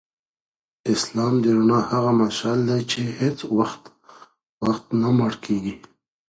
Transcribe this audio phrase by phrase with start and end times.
[0.93, 3.37] اسلام د رڼا هغه مشعل دی چي هیڅ
[5.03, 5.73] وختنه مړ کیږي.